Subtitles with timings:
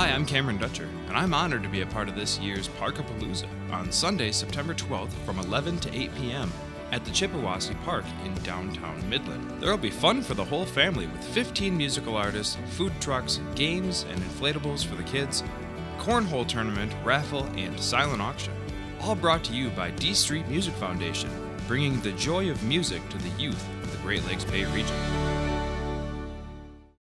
[0.00, 3.46] Hi, I'm Cameron Dutcher, and I'm honored to be a part of this year's Parkapalooza
[3.70, 6.50] on Sunday, September 12th from 11 to 8 p.m.
[6.90, 9.60] at the Chippewassee Park in downtown Midland.
[9.60, 14.06] There will be fun for the whole family with 15 musical artists, food trucks, games,
[14.08, 15.42] and inflatables for the kids,
[15.98, 18.54] cornhole tournament, raffle, and silent auction.
[19.02, 21.28] All brought to you by D Street Music Foundation,
[21.68, 25.49] bringing the joy of music to the youth of the Great Lakes Bay region.